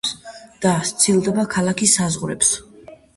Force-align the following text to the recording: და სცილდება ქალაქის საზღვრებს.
და 0.65 0.71
სცილდება 0.91 1.45
ქალაქის 1.57 1.93
საზღვრებს. 1.99 2.51